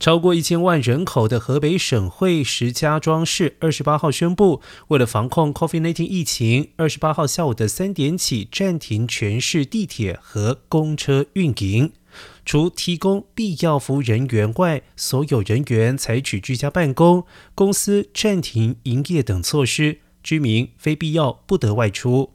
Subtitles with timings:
[0.00, 11.92] 超过一千万人口的河北省会石家庄市二十八号宣布，为了防控 COVID-19 疫情，二十八号下午的三点起暂停全市地铁和公车运营。
[12.46, 22.30] 除提供必要服务人员外，所有人员采取居家办公，公司暂停营业等措施，居民非必要不得外出。